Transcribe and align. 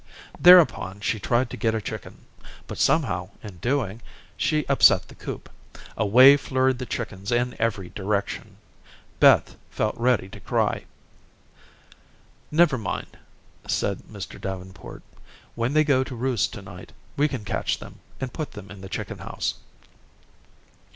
Thereupon 0.39 0.99
she 0.99 1.19
tried 1.19 1.51
to 1.51 1.57
get 1.57 1.75
a 1.75 1.79
chicken, 1.79 2.25
but 2.65 2.79
somehow, 2.79 3.29
in 3.43 3.49
so 3.51 3.55
doing, 3.57 4.01
she 4.35 4.65
upset 4.67 5.07
the 5.07 5.13
coop. 5.13 5.47
Away 5.95 6.37
flurried 6.37 6.79
the 6.79 6.87
chickens 6.87 7.31
in 7.31 7.55
every 7.59 7.89
direction. 7.89 8.57
Beth 9.19 9.55
felt 9.69 9.95
ready 9.95 10.27
to 10.29 10.39
cry. 10.39 10.85
"Never 12.49 12.79
mind," 12.79 13.15
said 13.67 13.99
Mr. 14.11 14.41
Davenport; 14.41 15.03
"when 15.53 15.73
they 15.73 15.83
go 15.83 16.03
to 16.03 16.15
roost 16.15 16.51
to 16.53 16.63
night, 16.63 16.93
we 17.15 17.27
can 17.27 17.45
catch 17.45 17.77
them, 17.77 17.99
and 18.19 18.33
put 18.33 18.53
them 18.53 18.71
in 18.71 18.81
the 18.81 18.89
chicken 18.89 19.19
house." 19.19 19.59